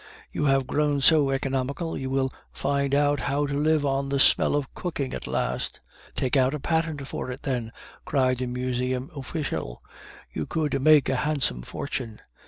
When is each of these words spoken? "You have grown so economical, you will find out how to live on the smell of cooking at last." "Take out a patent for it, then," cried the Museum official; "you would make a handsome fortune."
"You 0.31 0.45
have 0.45 0.65
grown 0.65 0.99
so 1.01 1.29
economical, 1.29 1.95
you 1.95 2.09
will 2.09 2.33
find 2.51 2.95
out 2.95 3.19
how 3.19 3.45
to 3.45 3.53
live 3.53 3.85
on 3.85 4.09
the 4.09 4.17
smell 4.19 4.55
of 4.55 4.73
cooking 4.73 5.13
at 5.13 5.27
last." 5.27 5.79
"Take 6.15 6.35
out 6.35 6.55
a 6.55 6.59
patent 6.59 7.07
for 7.07 7.29
it, 7.29 7.43
then," 7.43 7.71
cried 8.03 8.39
the 8.39 8.47
Museum 8.47 9.11
official; 9.15 9.83
"you 10.33 10.47
would 10.55 10.81
make 10.81 11.07
a 11.07 11.17
handsome 11.17 11.61
fortune." 11.61 12.17